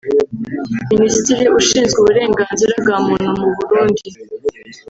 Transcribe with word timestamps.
Minisitiri 0.91 1.43
ushinzwe 1.59 1.97
uburenganzira 2.01 2.73
bwa 2.81 2.97
muntu 3.05 3.29
mu 3.39 3.47
Burundi 3.57 4.07